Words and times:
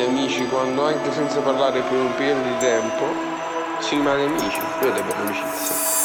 Sei 0.00 0.08
amici 0.08 0.46
quando 0.46 0.86
anche 0.86 1.12
senza 1.12 1.40
parlare 1.40 1.82
per 1.82 1.98
un 1.98 2.14
periodo 2.14 2.40
di 2.40 2.56
tempo 2.56 3.04
si 3.80 3.96
rimane 3.96 4.24
amici, 4.24 4.58
quella 4.78 4.96
è 4.96 5.02
bella 5.02 5.20
amicizia. 5.20 5.99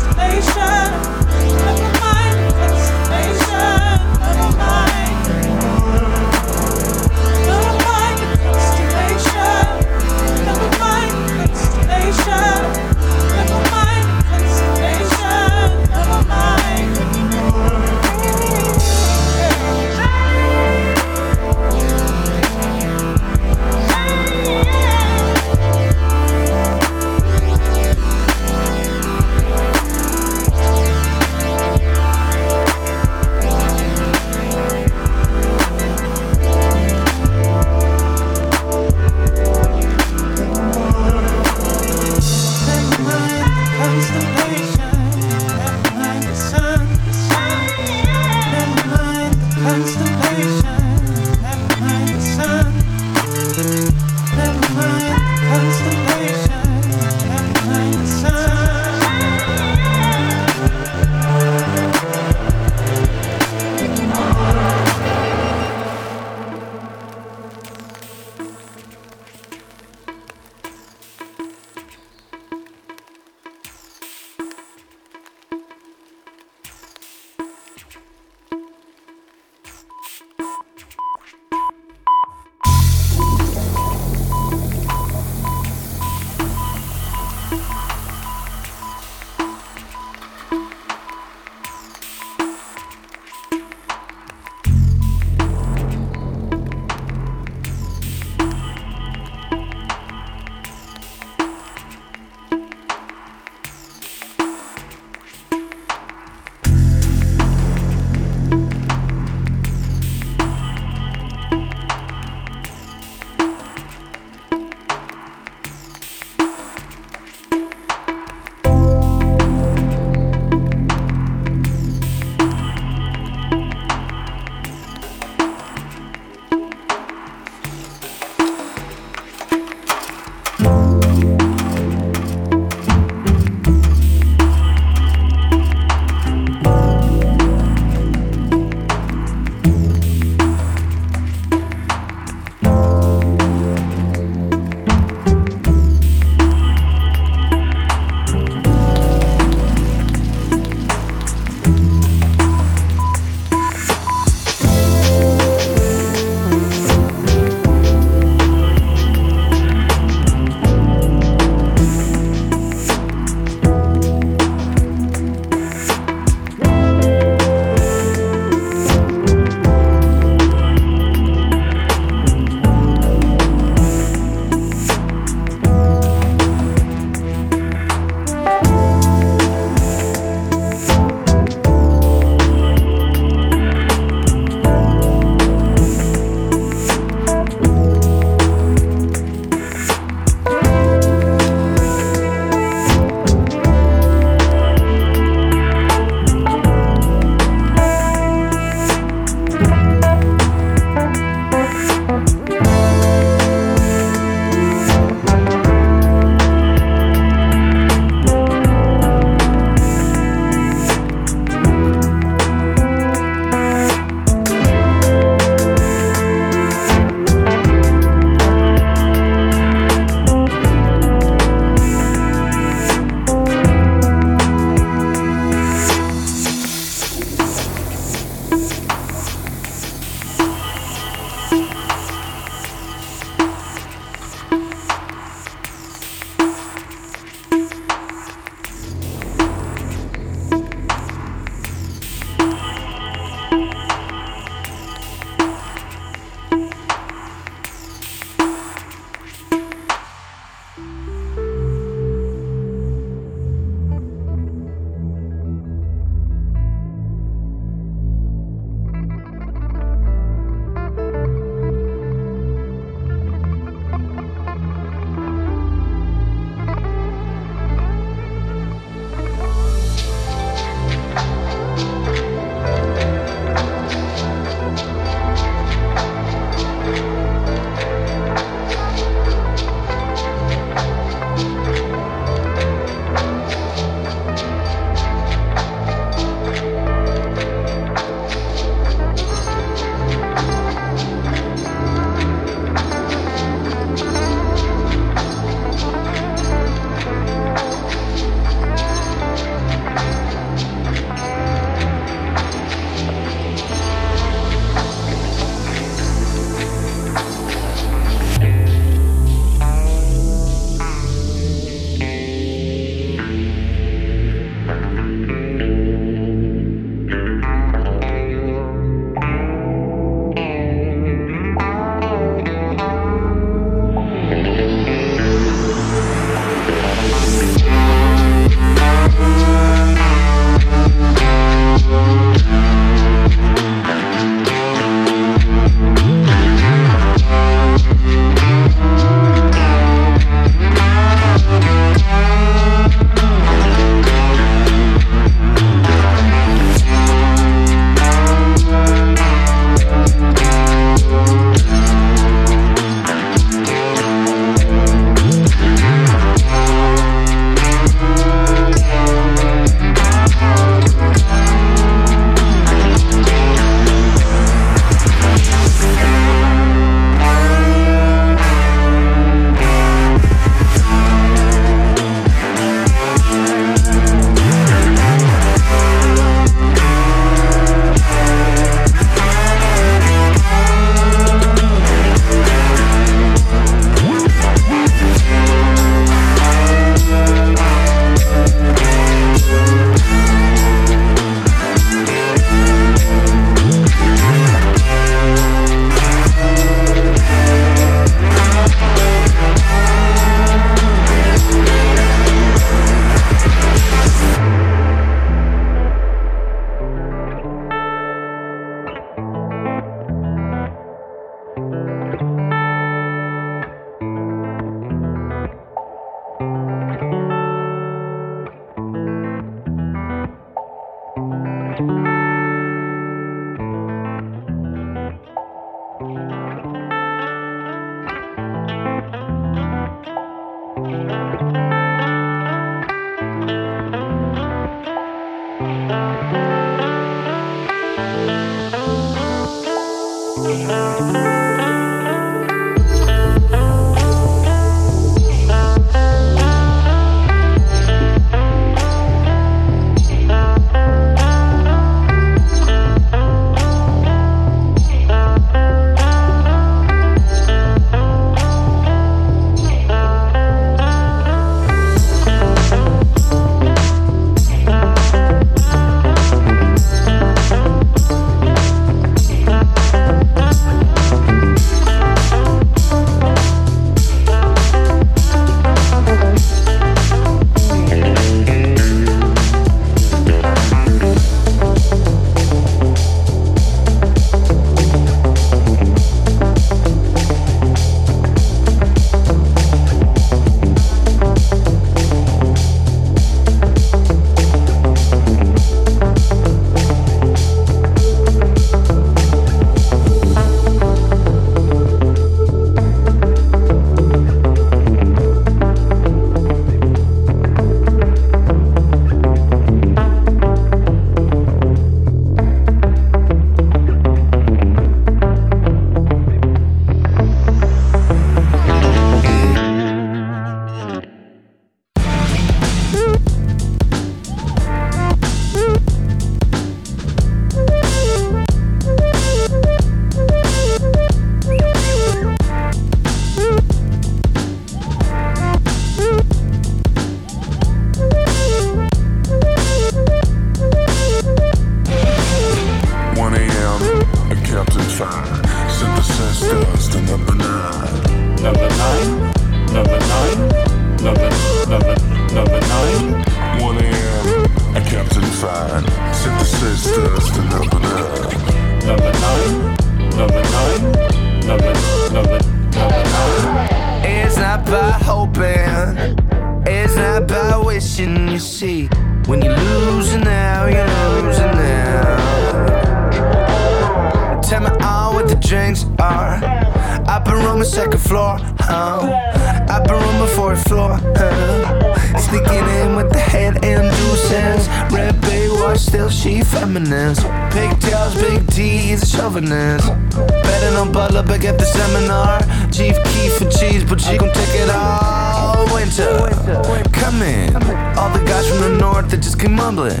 Come 597.20 597.28
in, 597.28 597.54
all 597.98 598.08
the 598.16 598.24
guys 598.24 598.48
from 598.48 598.60
the 598.60 598.78
north 598.80 599.10
that 599.10 599.18
just 599.18 599.38
came 599.38 599.52
mumbling. 599.52 600.00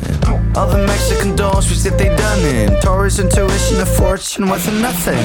All 0.56 0.66
the 0.66 0.86
Mexican 0.86 1.36
dolls, 1.36 1.68
we 1.68 1.76
said 1.76 1.98
they 1.98 2.08
done 2.16 2.40
in. 2.46 2.80
Taurus 2.80 3.18
intuition, 3.18 3.78
a 3.78 3.84
fortune 3.84 4.48
with 4.48 4.66
a 4.66 4.72
nothing. 4.80 5.20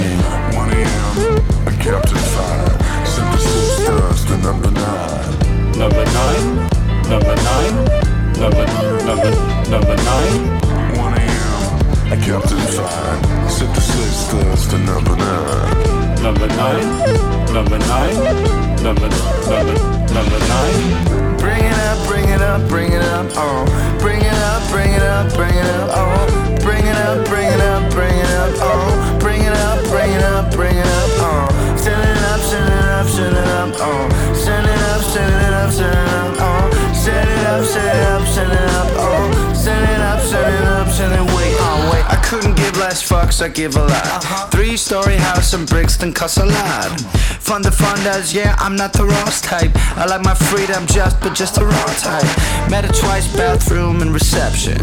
1 0.59 0.71
a.m. 0.75 1.39
at 1.63 1.79
Captain 1.79 2.19
Fine. 2.35 3.07
Synthesized 3.07 4.27
to 4.27 4.37
number 4.43 4.71
nine. 4.71 5.39
Number 5.79 6.03
nine. 6.03 6.67
Number 7.07 7.35
nine. 7.47 7.75
Number 8.43 8.65
number 9.07 9.31
number 9.71 9.95
nine. 9.95 10.35
1 10.99 11.13
a.m. 11.15 12.11
at 12.11 12.19
Captain 12.27 12.59
Fine. 12.75 13.49
Synthesized 13.49 14.69
to 14.71 14.77
number 14.79 15.15
nine. 15.15 16.21
Number 16.21 16.47
nine. 16.59 16.87
Number 17.55 17.79
nine. 17.79 18.15
Number 18.83 19.07
number 19.47 19.79
number 20.11 20.39
nine. 20.51 21.54
Bring 22.07 22.29
it 22.29 22.41
up, 22.41 22.67
bring 22.67 22.91
it 22.91 23.01
up, 23.01 23.01
bring 23.01 23.01
it 23.01 23.01
up, 23.01 23.27
oh. 23.35 23.65
Bring 23.99 24.21
it 24.21 24.37
up, 24.51 24.61
bring 24.69 24.91
it 24.91 25.01
up, 25.01 25.33
bring 25.33 25.55
it 25.55 25.65
up, 25.65 25.89
oh. 25.93 26.57
Bring 26.61 26.85
it 26.85 26.97
up, 26.97 27.25
bring 27.27 27.47
it 27.47 27.61
up, 27.61 27.91
bring 27.91 28.17
it 28.17 28.31
up, 28.41 28.51
oh. 28.59 29.17
Bring 29.19 29.41
it 29.41 29.53
up, 29.53 29.83
bring 29.89 30.11
it 30.11 30.23
up, 30.23 30.51
bring 30.51 30.75
it 30.77 30.85
up, 30.85 31.11
oh. 31.23 31.77
Send 31.77 32.01
it 32.01 32.17
up, 32.31 32.39
send 32.41 32.67
it 32.67 32.85
up, 32.97 33.07
send 33.07 33.35
it 33.35 33.47
up, 33.47 33.73
oh. 33.79 34.33
Send 34.33 34.65
it 34.67 34.81
up, 34.91 35.01
send 35.01 35.33
it 35.33 35.53
up, 35.53 35.71
send 35.71 35.93
it 35.93 36.09
up, 36.19 36.35
oh. 36.39 36.93
Send 36.93 37.29
it 37.29 37.45
up, 37.47 37.65
send 37.65 37.87
it 37.87 38.07
up, 38.07 38.27
send 38.27 38.51
it 38.51 38.69
up, 38.71 38.89
oh. 38.95 39.53
Send 39.53 39.83
it 39.89 40.01
up, 40.01 40.19
send 40.21 40.53
it 40.53 40.63
up, 40.65 40.87
send 40.89 41.13
it 41.13 41.19
oh. 41.19 41.34
I 41.34 41.34
couldn't 42.25 42.55
give 42.55 42.75
less 42.77 43.07
fucks, 43.07 43.41
I 43.41 43.49
give 43.49 43.75
a 43.75 43.81
lot. 43.81 43.91
Uh-huh. 43.91 44.47
Three 44.49 44.75
story 44.77 45.15
house 45.15 45.53
in 45.53 45.65
Brixton 45.65 46.11
costs 46.11 46.37
a 46.37 46.45
lot. 46.45 46.99
Fun 47.39 47.61
to 47.61 47.71
fun 47.71 47.97
does, 48.03 48.33
yeah, 48.33 48.55
I'm 48.57 48.75
not 48.75 48.93
the 48.93 49.05
Ross 49.05 49.41
type. 49.41 49.71
I 49.95 50.05
like 50.05 50.23
my 50.23 50.33
freedom 50.33 50.87
just, 50.87 51.21
but 51.21 51.35
just 51.35 51.55
the 51.55 51.65
raw 51.65 51.85
type. 52.01 52.25
Met 52.69 52.85
her 52.85 52.91
twice, 52.91 53.27
bathroom 53.35 54.01
and 54.01 54.11
reception. 54.11 54.77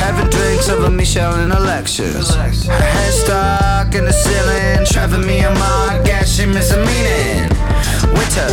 Having 0.00 0.30
drinks 0.30 0.68
over 0.70 0.90
Michelle 0.90 1.34
and 1.34 1.52
elections. 1.52 2.34
Her 2.34 2.48
head 2.72 3.12
stuck 3.12 3.94
in 3.94 4.06
the 4.06 4.12
ceiling, 4.12 4.86
driving 4.90 5.26
me 5.26 5.40
a 5.40 5.50
mile. 5.50 6.02
Guess 6.04 6.36
she 6.36 6.46
miss 6.46 6.72
a 6.72 6.78
meaning. 6.78 7.48
Winter, 8.16 8.48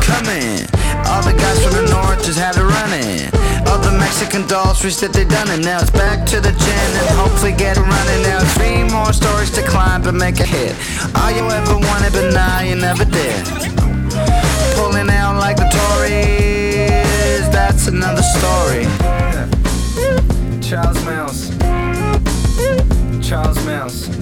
coming. 0.00 0.62
All 1.08 1.22
the 1.22 1.32
guys 1.32 1.64
from 1.64 1.72
the 1.72 1.90
north 1.90 2.24
just 2.24 2.38
had 2.38 2.56
it 2.56 2.62
running. 2.62 3.32
All 3.68 3.78
the 3.78 3.92
Mexican 3.98 4.46
dolls 4.46 4.84
wish 4.84 4.96
that 4.96 5.12
they 5.12 5.24
done 5.24 5.48
it. 5.50 5.64
Now 5.64 5.80
it's 5.80 5.90
back 5.90 6.26
to 6.26 6.40
the 6.40 6.52
gin 6.52 6.90
and 7.00 7.08
hopefully 7.16 7.52
get 7.52 7.76
it 7.76 7.80
running. 7.80 8.22
Now 8.22 8.40
three 8.56 8.84
more 8.92 9.12
stories 9.12 9.50
to 9.52 9.62
climb 9.62 10.02
but 10.02 10.14
make 10.14 10.40
a 10.40 10.46
hit. 10.46 10.74
All 11.16 11.30
you 11.30 11.44
ever 11.48 11.76
wanted, 11.76 12.12
but 12.12 12.32
now 12.32 12.60
you 12.60 12.76
never 12.76 13.04
did. 13.04 13.44
Pulling 14.76 15.10
out 15.10 15.38
like 15.38 15.56
the 15.56 15.68
Tories, 15.72 17.48
that's 17.50 17.88
another 17.88 18.22
story. 18.22 18.84
Charles 20.60 21.02
Mouse. 21.04 21.50
Charles 23.26 23.64
Mouse. 23.64 24.17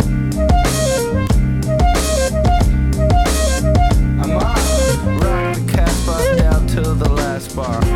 The 7.56 7.95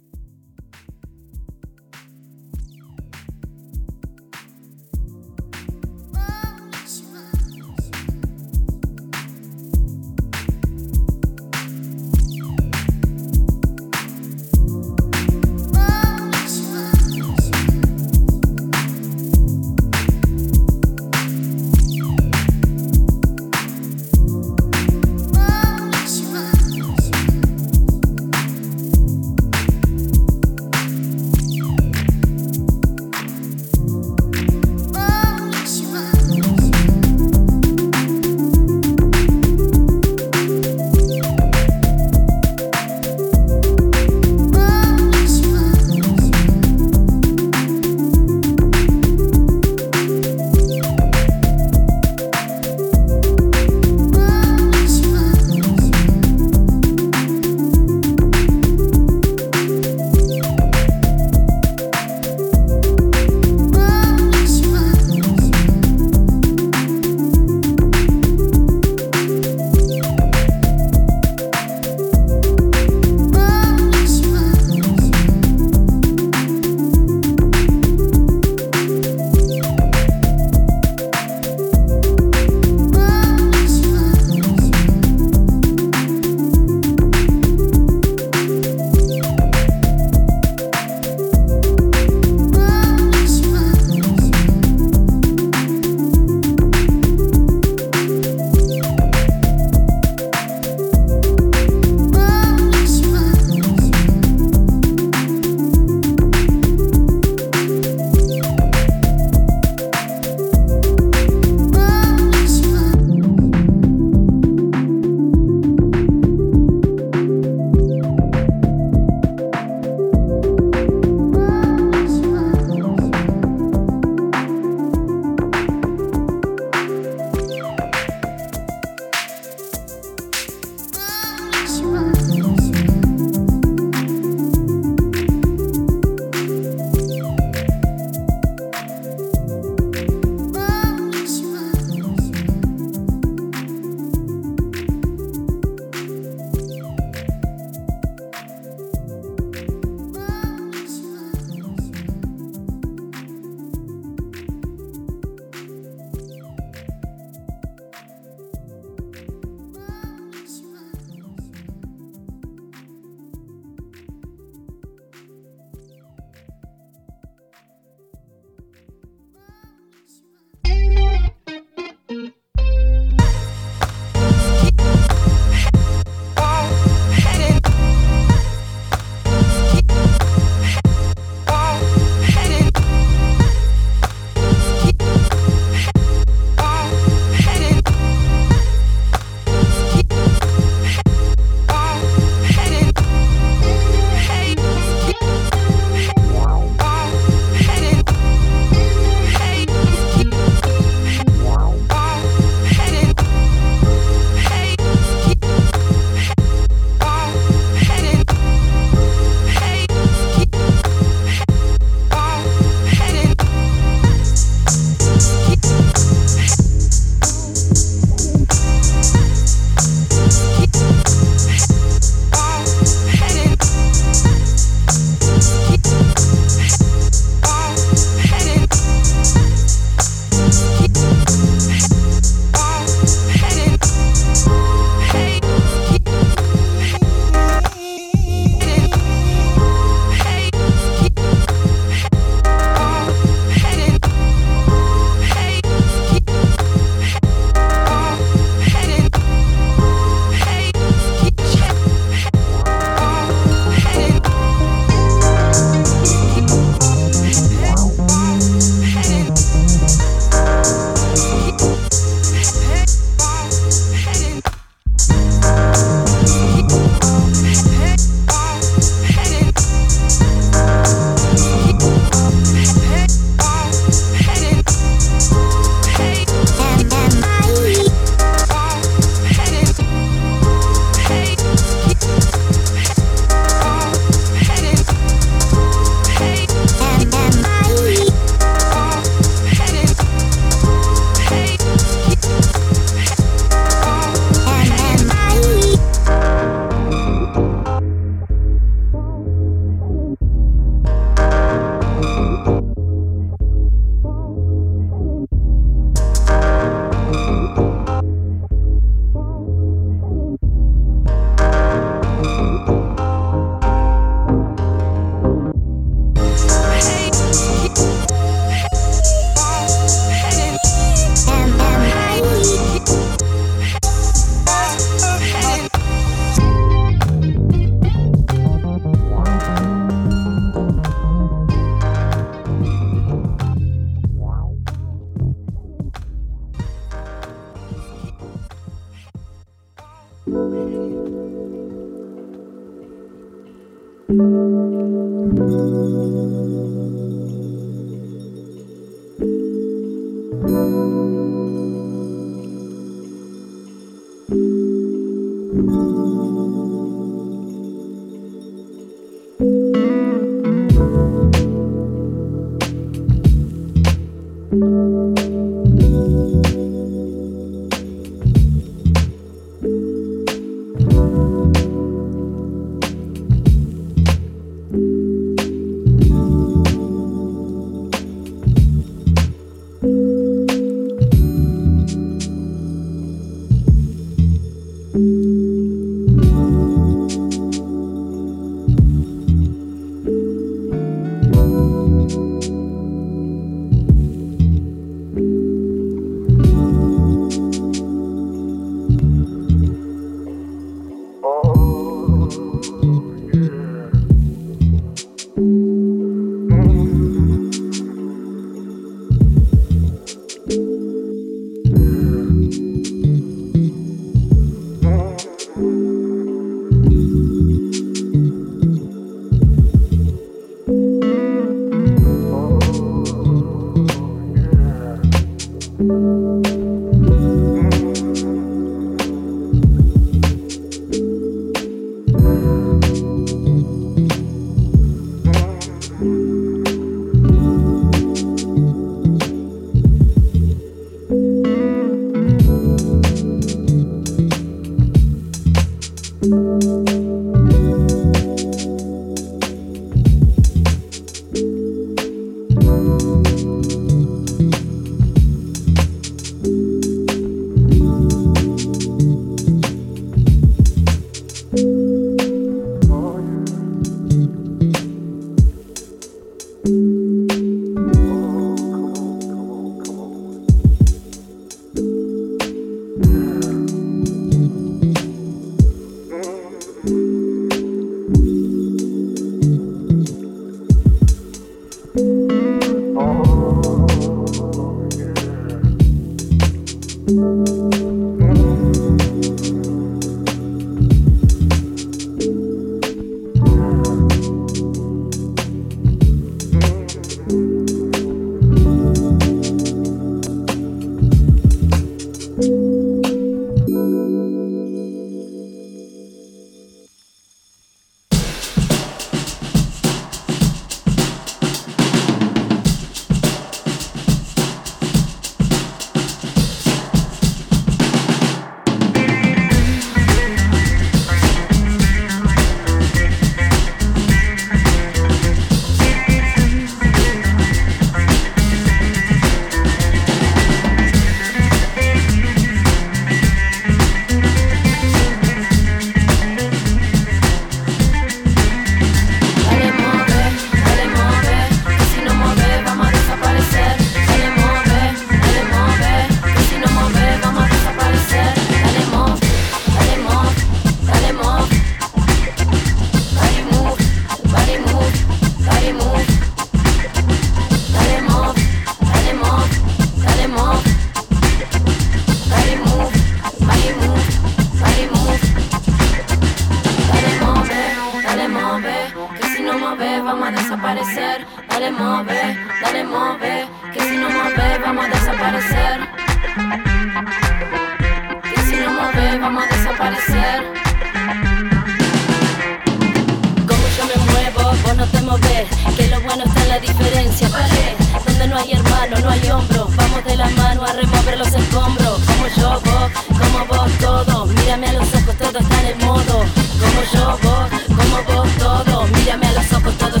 que 585.75 585.87
lo 585.87 586.01
bueno 586.01 586.23
está 586.23 586.45
la 586.45 586.59
diferencia. 586.59 587.29
¿vale? 587.29 587.75
Donde 588.05 588.27
no 588.27 588.37
hay 588.37 588.51
hermano, 588.53 588.97
no 588.99 589.09
hay 589.09 589.29
hombro. 589.29 589.67
Vamos 589.75 590.03
de 590.05 590.17
la 590.17 590.29
mano 590.29 590.63
a 590.63 590.73
remover 590.73 591.17
los 591.17 591.33
escombros. 591.33 592.01
Como 592.05 592.27
yo, 592.37 592.61
vos, 592.61 592.91
como 593.07 593.45
vos, 593.45 593.71
todo. 593.79 594.25
Mírame 594.25 594.67
a 594.67 594.73
los 594.73 594.93
ojos, 594.93 595.15
todo 595.17 595.39
está 595.39 595.61
en 595.61 595.67
el 595.67 595.85
modo. 595.85 596.25
Como 596.61 596.81
yo, 596.93 597.19
vos, 597.23 597.49
como 597.67 598.03
vos, 598.03 598.29
todo. 598.37 598.87
Mírame 598.87 599.27
a 599.27 599.33
los 599.33 599.53
ojos, 599.53 599.77
todo 599.77 600.00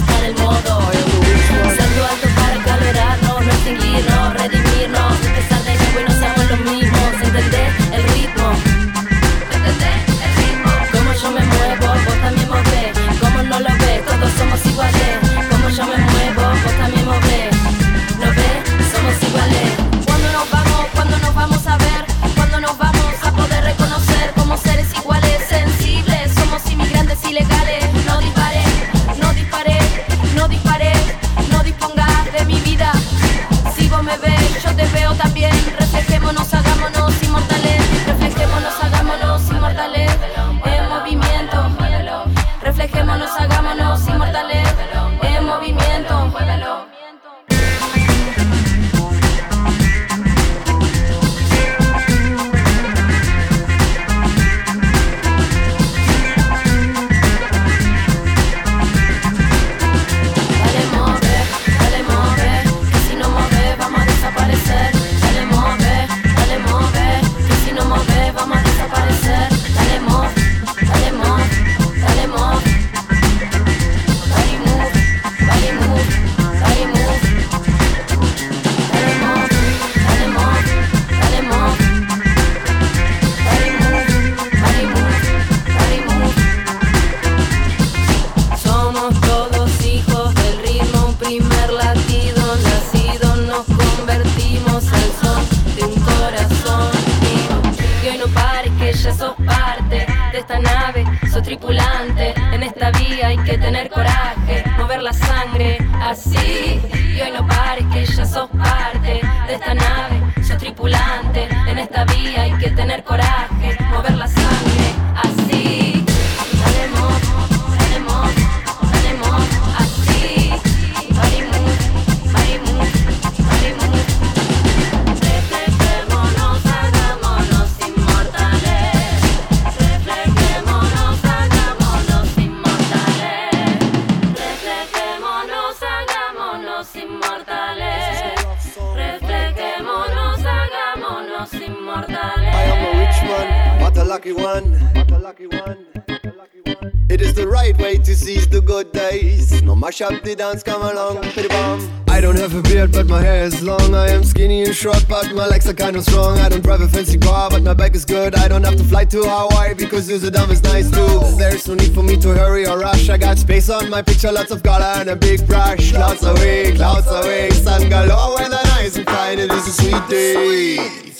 mash 149.81 149.99
up 150.01 150.23
the 150.23 150.35
dance, 150.35 150.61
come 150.61 150.83
along, 150.83 151.19
pity 151.33 151.47
bomb. 151.47 151.81
I 152.07 152.21
don't 152.21 152.37
have 152.37 152.53
a 152.53 152.61
beard, 152.61 152.91
but 152.91 153.07
my 153.07 153.19
hair 153.19 153.43
is 153.45 153.63
long. 153.63 153.95
I 153.95 154.09
am 154.09 154.23
skinny 154.23 154.63
and 154.63 154.75
short, 154.75 155.03
but 155.09 155.33
my 155.33 155.47
legs 155.47 155.67
are 155.67 155.73
kind 155.73 155.95
of 155.95 156.03
strong. 156.03 156.37
I 156.37 156.49
don't 156.49 156.61
drive 156.61 156.81
a 156.81 156.87
fancy 156.87 157.17
car, 157.17 157.49
but 157.49 157.63
my 157.63 157.73
back 157.73 157.95
is 157.95 158.05
good. 158.05 158.35
I 158.35 158.47
don't 158.47 158.63
have 158.63 158.75
to 158.75 158.83
fly 158.83 159.05
to 159.05 159.23
Hawaii 159.23 159.73
because 159.73 160.09
Amsterdam 160.11 160.51
is 160.51 160.61
nice 160.61 160.91
too. 160.91 161.19
There's 161.37 161.67
no 161.67 161.73
need 161.73 161.93
for 161.95 162.03
me 162.03 162.15
to 162.17 162.29
hurry 162.29 162.67
or 162.67 162.77
rush. 162.77 163.09
I 163.09 163.17
got 163.17 163.39
space 163.39 163.69
on 163.71 163.89
my 163.89 164.03
picture, 164.03 164.31
lots 164.31 164.51
of 164.51 164.61
color 164.61 164.93
and 165.01 165.09
a 165.09 165.15
big 165.15 165.47
brush. 165.47 165.91
Clouds 165.91 166.23
away, 166.23 166.75
clouds 166.75 167.07
away, 167.07 167.49
sun 167.49 167.89
galore, 167.89 168.35
weather 168.35 168.61
nice 168.75 168.97
and 168.97 169.07
fine. 169.07 169.39
It 169.39 169.51
is 169.51 169.67
a 169.67 169.71
sweet 169.71 170.07
day. 170.09 171.10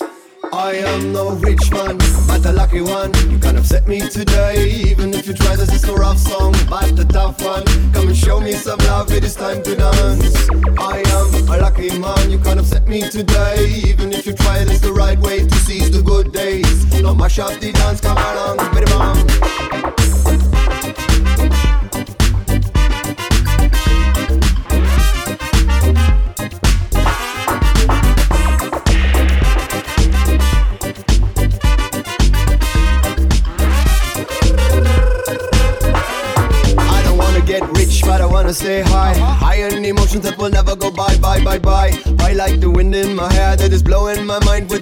I 0.53 0.73
am 0.73 1.13
no 1.13 1.31
rich 1.35 1.71
man, 1.71 1.97
but 2.27 2.45
a 2.45 2.51
lucky 2.51 2.81
one. 2.81 3.13
You 3.29 3.39
can't 3.39 3.57
upset 3.57 3.87
me 3.87 4.01
today, 4.01 4.69
even 4.85 5.13
if 5.13 5.25
you 5.25 5.33
try. 5.33 5.55
This 5.55 5.73
is 5.73 5.85
a 5.85 5.93
rough 5.93 6.17
song, 6.17 6.53
but 6.69 6.99
a 6.99 7.05
tough 7.05 7.41
one. 7.41 7.63
Come 7.93 8.07
and 8.09 8.17
show 8.17 8.41
me 8.41 8.51
some 8.53 8.79
love, 8.79 9.11
it 9.13 9.23
is 9.23 9.35
time 9.35 9.63
to 9.63 9.75
dance. 9.75 10.49
I 10.77 11.03
am 11.07 11.47
a 11.47 11.57
lucky 11.57 11.97
man, 11.97 12.29
you 12.29 12.37
can't 12.39 12.59
upset 12.59 12.85
me 12.87 13.09
today, 13.09 13.81
even 13.85 14.11
if 14.11 14.25
you 14.25 14.33
try. 14.33 14.65
This 14.65 14.75
is 14.75 14.81
the 14.81 14.93
right 14.93 15.19
way 15.19 15.47
to 15.47 15.55
seize 15.55 15.89
the 15.89 16.01
good 16.01 16.33
days. 16.33 17.01
No 17.01 17.15
mash 17.15 17.39
up 17.39 17.57
the 17.59 17.71
dance, 17.71 18.01
come 18.01 18.17
along, 18.17 18.57
bam. 18.57 20.00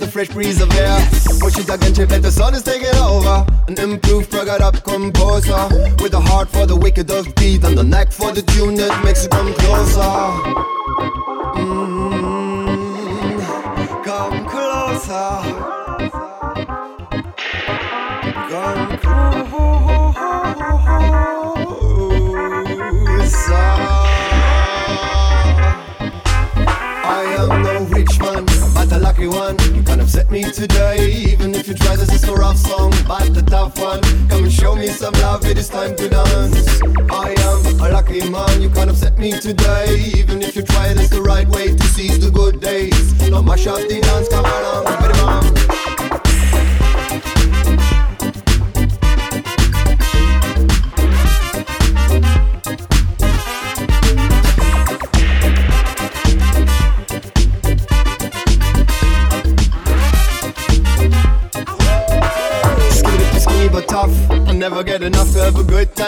Fresh 0.09 0.29
breeze 0.29 0.61
of 0.61 0.71
air. 0.73 0.97
Wishes 1.41 1.69
I 1.69 1.77
can 1.77 1.93
chip 1.93 2.09
that 2.09 2.21
the 2.21 2.31
sun 2.31 2.55
is 2.55 2.63
taking 2.63 2.95
over. 2.95 3.45
An 3.67 3.79
improved, 3.79 4.33
rugged 4.33 4.61
up 4.61 4.83
composer. 4.83 5.69
With 6.01 6.13
a 6.13 6.19
heart 6.19 6.49
for 6.49 6.65
the 6.65 6.75
wicked 6.75 7.11
of 7.11 7.33
beat 7.35 7.63
and 7.63 7.77
the 7.77 7.83
neck 7.83 8.11
for 8.11 8.31
the 8.31 8.41
tune 8.41 8.75
that 8.75 9.03
makes 9.03 9.23
you 9.23 9.29
come 9.29 9.53
closer. 9.53 10.01
Mm, 11.59 12.33
come 14.03 14.45
closer. 14.47 15.41
Come 18.49 18.97
closer. 18.97 19.49
I 27.11 27.23
am 27.39 27.61
no 27.61 27.73
rich 27.95 28.19
man, 28.19 28.45
but 28.73 28.91
a 28.91 28.97
lucky 28.97 29.27
one. 29.27 29.58
Today, 30.51 31.11
even 31.27 31.53
if 31.53 31.67
you 31.67 31.73
try. 31.73 31.95
This 31.95 32.13
is 32.13 32.23
a 32.23 32.33
rough 32.33 32.57
song, 32.57 32.91
but 33.07 33.33
the 33.33 33.41
tough 33.41 33.79
one. 33.79 34.01
Come 34.29 34.43
and 34.43 34.51
show 34.51 34.75
me 34.75 34.87
some 34.87 35.13
love, 35.15 35.45
it 35.45 35.57
is 35.57 35.69
time 35.69 35.95
to 35.95 36.09
dance. 36.09 36.81
I 37.09 37.35
am 37.37 37.79
a 37.79 37.89
lucky 37.89 38.29
man, 38.29 38.61
you 38.61 38.69
can't 38.69 38.89
upset 38.89 39.17
me 39.17 39.31
today, 39.31 40.11
even 40.15 40.41
if 40.41 40.55
you 40.55 40.63
try. 40.63 40.93
This 40.93 41.09
the 41.09 41.21
right 41.21 41.47
way 41.47 41.75
to 41.75 41.83
seize 41.83 42.19
the 42.19 42.31
good 42.31 42.61
days. 42.61 43.29
No 43.29 43.41
mash 43.41 43.67
up 43.67 43.79
the 43.79 43.99
dance, 44.01 44.29
come 44.29 44.45
along, 44.45 45.78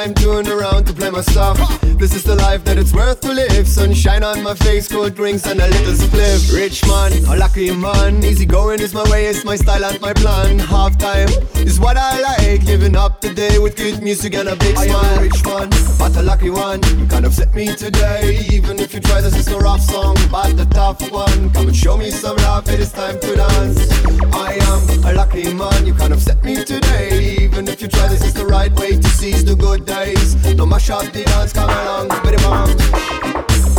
time 0.05 0.13
touring 0.15 0.47
around 0.47 0.85
to 0.85 0.93
play 0.93 1.11
my 1.11 1.21
stuff. 1.21 1.80
This 2.01 2.15
is 2.15 2.23
the 2.23 2.33
life 2.33 2.63
that 2.63 2.79
it's 2.79 2.93
worth 2.93 3.21
to 3.21 3.31
live. 3.31 3.67
Sunshine 3.67 4.23
on 4.23 4.41
my 4.41 4.55
face, 4.55 4.87
cold 4.87 5.13
drinks 5.13 5.45
and 5.45 5.61
a 5.61 5.67
little 5.67 5.93
spliff. 5.93 6.51
Rich 6.51 6.83
man, 6.87 7.11
a 7.25 7.35
lucky 7.35 7.69
man. 7.69 8.23
Easy 8.25 8.47
going 8.47 8.79
is 8.81 8.91
my 8.91 9.07
way, 9.11 9.27
it's 9.27 9.45
my 9.45 9.55
style 9.55 9.85
and 9.85 10.01
my 10.01 10.11
plan. 10.11 10.57
Half 10.57 10.97
time 10.97 11.29
is 11.57 11.79
what 11.79 11.97
I 11.97 12.19
like. 12.19 12.63
Living 12.63 12.95
up 12.95 13.21
today 13.21 13.59
with 13.59 13.75
good 13.75 14.01
music 14.01 14.33
and 14.33 14.49
a 14.49 14.55
big 14.55 14.75
smile. 14.77 14.97
I 14.97 15.09
am 15.09 15.19
a 15.19 15.21
rich 15.21 15.45
man, 15.45 15.69
but 15.99 16.17
a 16.17 16.23
lucky 16.23 16.49
one. 16.49 16.81
You 16.97 17.05
can't 17.05 17.23
upset 17.23 17.53
me 17.53 17.67
today, 17.75 18.47
even 18.51 18.79
if 18.79 18.95
you 18.95 18.99
try. 18.99 19.21
This 19.21 19.37
is 19.37 19.47
a 19.49 19.59
rough 19.59 19.81
song, 19.81 20.17
but 20.31 20.59
a 20.59 20.65
tough 20.65 21.11
one. 21.11 21.51
Come 21.53 21.67
and 21.67 21.75
show 21.75 21.97
me 21.97 22.09
some 22.09 22.35
love, 22.37 22.67
it 22.67 22.79
is 22.79 22.91
time 22.91 23.19
to 23.19 23.35
dance. 23.35 23.77
I 24.33 24.57
am 24.59 25.05
a 25.05 25.13
lucky 25.13 25.53
man, 25.53 25.85
you 25.85 25.93
can't 25.93 26.13
upset 26.13 26.43
me 26.43 26.63
today, 26.65 27.37
even 27.41 27.67
if 27.67 27.79
you 27.79 27.87
try. 27.87 28.07
This 28.07 28.25
is 28.25 28.33
the 28.33 28.47
right 28.47 28.73
way 28.79 28.97
to 28.97 29.07
seize 29.07 29.45
the 29.45 29.55
good 29.55 29.85
days. 29.85 30.33
No 30.55 30.65
mash 30.65 30.89
up 30.89 31.05
the 31.13 31.23
dance, 31.25 31.53
come 31.53 31.69
bang, 31.91 32.07
bang. 32.37 33.70